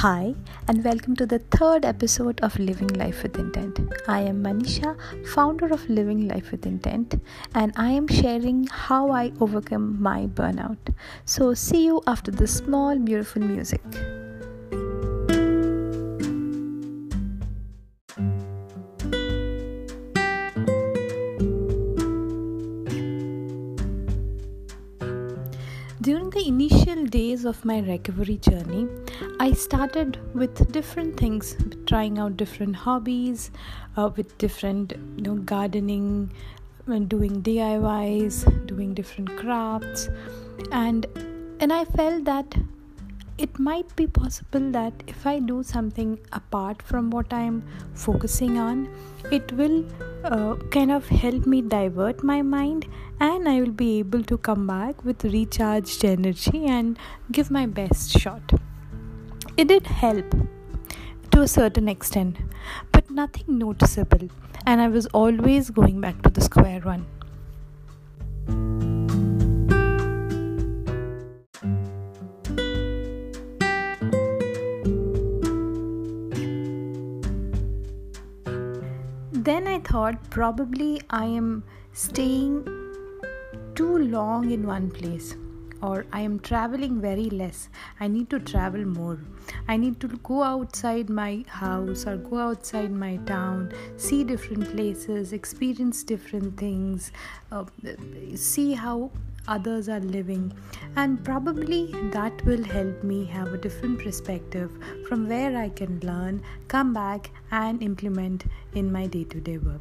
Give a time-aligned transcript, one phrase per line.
[0.00, 0.32] Hi,
[0.68, 3.80] and welcome to the third episode of Living Life with Intent.
[4.06, 4.96] I am Manisha,
[5.26, 7.20] founder of Living Life with Intent,
[7.52, 10.94] and I am sharing how I overcome my burnout.
[11.24, 13.82] So, see you after this small, beautiful music.
[26.08, 28.88] During the initial days of my recovery journey,
[29.38, 31.54] I started with different things,
[31.84, 33.50] trying out different hobbies,
[33.94, 36.32] uh, with different, you know, gardening,
[37.08, 40.08] doing DIYs, doing different crafts,
[40.72, 41.04] and
[41.60, 42.56] and I felt that
[43.38, 47.62] it might be possible that if I do something apart from what I'm
[47.94, 48.88] focusing on,
[49.30, 49.86] it will
[50.24, 52.86] uh, kind of help me divert my mind
[53.20, 56.98] and I will be able to come back with recharged energy and
[57.30, 58.42] give my best shot.
[59.56, 60.34] It did help
[61.30, 62.38] to a certain extent,
[62.90, 64.28] but nothing noticeable,
[64.66, 67.06] and I was always going back to the square one.
[79.38, 82.64] Then I thought probably I am staying
[83.76, 85.36] too long in one place
[85.80, 87.68] or I am traveling very less.
[88.00, 89.20] I need to travel more.
[89.68, 95.32] I need to go outside my house or go outside my town, see different places,
[95.32, 97.12] experience different things,
[97.52, 97.64] uh,
[98.34, 99.12] see how
[99.48, 100.52] others are living,
[100.96, 104.70] and probably that will help me have a different perspective
[105.08, 109.80] from where I can learn, come back, and implement in my day to day work.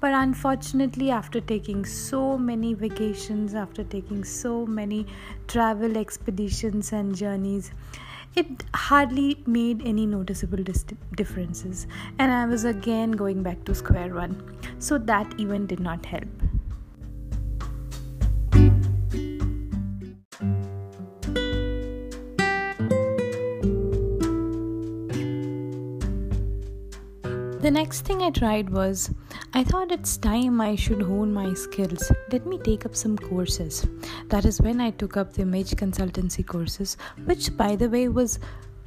[0.00, 5.06] But unfortunately, after taking so many vacations, after taking so many
[5.48, 7.72] travel expeditions and journeys,
[8.36, 10.84] it hardly made any noticeable dis-
[11.16, 11.86] differences,
[12.18, 14.42] and I was again going back to square one.
[14.78, 16.43] So that even did not help.
[27.64, 29.10] The next thing I tried was
[29.54, 32.12] I thought it's time I should hone my skills.
[32.30, 33.86] Let me take up some courses.
[34.28, 38.38] That is when I took up the image consultancy courses, which, by the way, was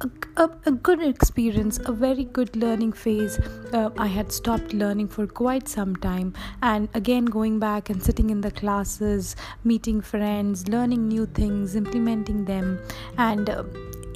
[0.02, 3.40] a, a, a, good experience, a very good learning phase.
[3.72, 8.30] Uh, I had stopped learning for quite some time, and again, going back and sitting
[8.30, 9.34] in the classes,
[9.64, 12.78] meeting friends, learning new things, implementing them,
[13.16, 13.64] and uh,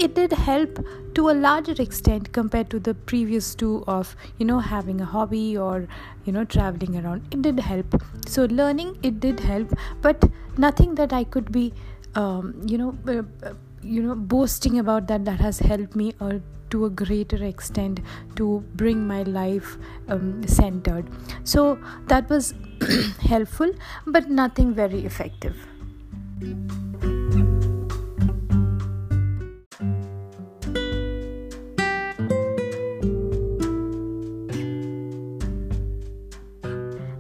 [0.02, 0.78] it did help
[1.14, 5.56] to a larger extent compared to the previous two of you know having a hobby
[5.56, 5.88] or
[6.24, 7.26] you know traveling around.
[7.30, 8.02] It did help.
[8.26, 10.24] So learning it did help but
[10.58, 11.72] nothing that i could be
[12.14, 16.40] um, you know uh, uh, you know boasting about that that has helped me or
[16.70, 18.00] to a greater extent
[18.36, 19.76] to bring my life
[20.08, 21.06] um, centered.
[21.44, 22.54] So that was
[23.20, 23.70] helpful
[24.06, 25.66] but nothing very effective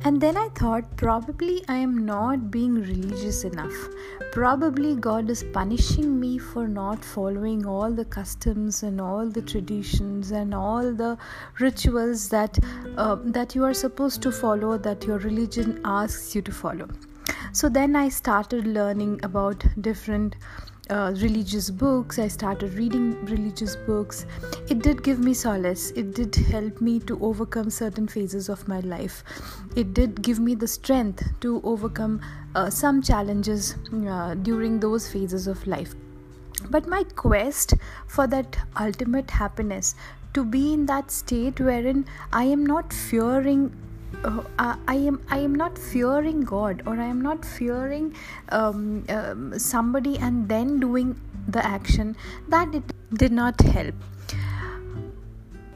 [0.04, 3.72] And then I thought, probably I am not being religious enough.
[4.32, 10.32] Probably God is punishing me for not following all the customs and all the traditions
[10.32, 11.16] and all the
[11.60, 12.58] rituals that
[12.96, 16.88] uh, that you are supposed to follow, that your religion asks you to follow.
[17.52, 20.36] So then I started learning about different
[20.88, 22.18] uh, religious books.
[22.18, 24.24] I started reading religious books.
[24.70, 25.90] It did give me solace.
[25.90, 29.22] It did help me to overcome certain phases of my life.
[29.76, 32.22] It did give me the strength to overcome
[32.54, 33.76] uh, some challenges
[34.08, 35.94] uh, during those phases of life.
[36.70, 37.74] But my quest
[38.06, 39.94] for that ultimate happiness,
[40.32, 43.76] to be in that state wherein I am not fearing
[44.24, 48.14] uh, I am I am not fearing God or I am not fearing
[48.50, 52.16] um, um, somebody and then doing the action
[52.48, 53.94] that it did not help.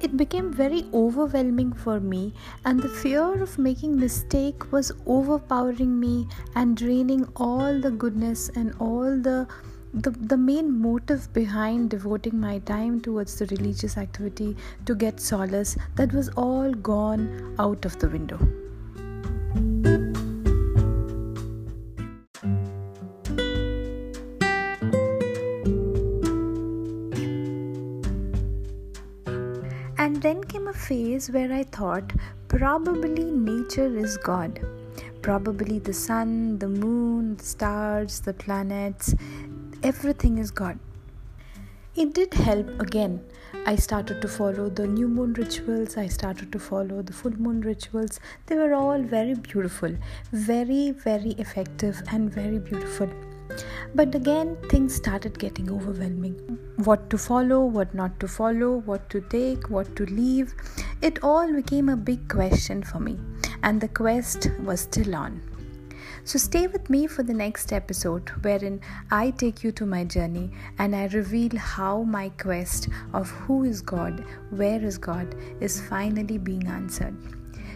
[0.00, 2.34] It became very overwhelming for me,
[2.64, 8.74] and the fear of making mistake was overpowering me and draining all the goodness and
[8.78, 9.48] all the
[9.96, 14.54] the, the main motive behind devoting my time towards the religious activity
[14.84, 18.38] to get solace that was all gone out of the window.
[29.98, 32.12] And then came a phase where i thought
[32.48, 34.60] probably nature is god.
[35.22, 39.14] Probably the sun the moon the stars the planets
[39.86, 40.78] everything is God.
[41.94, 43.20] it did help again.
[43.72, 47.60] I started to follow the new moon rituals, I started to follow the full moon
[47.60, 48.18] rituals.
[48.46, 49.96] They were all very beautiful,
[50.32, 53.08] very, very effective, and very beautiful.
[53.94, 56.34] But again, things started getting overwhelming.
[56.90, 60.54] What to follow, what not to follow, what to take, what to leave.
[61.00, 63.18] It all became a big question for me,
[63.62, 65.42] and the quest was still on.
[66.26, 68.80] So, stay with me for the next episode wherein
[69.12, 73.80] I take you to my journey and I reveal how my quest of who is
[73.80, 77.16] God, where is God, is finally being answered.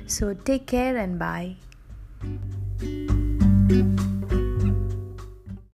[0.09, 1.59] So, take care and bye.